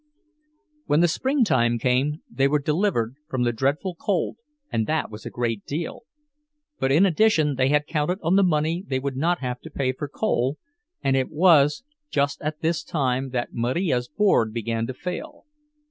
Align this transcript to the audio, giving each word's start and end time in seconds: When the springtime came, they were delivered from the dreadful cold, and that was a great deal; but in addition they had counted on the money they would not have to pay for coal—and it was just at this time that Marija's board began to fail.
When 0.87 1.01
the 1.01 1.07
springtime 1.07 1.77
came, 1.77 2.23
they 2.27 2.47
were 2.47 2.57
delivered 2.57 3.17
from 3.29 3.43
the 3.43 3.53
dreadful 3.53 3.93
cold, 3.93 4.37
and 4.71 4.87
that 4.87 5.11
was 5.11 5.27
a 5.27 5.29
great 5.29 5.63
deal; 5.63 6.05
but 6.79 6.91
in 6.91 7.05
addition 7.05 7.53
they 7.53 7.69
had 7.69 7.85
counted 7.85 8.17
on 8.23 8.35
the 8.35 8.41
money 8.41 8.83
they 8.87 8.97
would 8.97 9.15
not 9.15 9.41
have 9.41 9.59
to 9.61 9.69
pay 9.69 9.91
for 9.91 10.09
coal—and 10.09 11.15
it 11.15 11.29
was 11.29 11.83
just 12.09 12.41
at 12.41 12.61
this 12.61 12.83
time 12.83 13.29
that 13.29 13.53
Marija's 13.53 14.07
board 14.07 14.51
began 14.51 14.87
to 14.87 14.95
fail. 14.95 15.45